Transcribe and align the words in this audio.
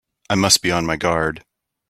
I 0.31 0.33
must 0.33 0.63
be 0.63 0.71
on 0.71 0.87
my 0.87 0.95
guard! 0.95 1.45